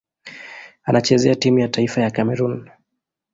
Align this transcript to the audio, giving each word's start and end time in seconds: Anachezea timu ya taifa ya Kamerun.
Anachezea 0.83 1.35
timu 1.35 1.59
ya 1.59 1.67
taifa 1.67 2.01
ya 2.01 2.11
Kamerun. 2.11 2.69